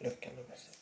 [0.00, 0.79] los que a mí.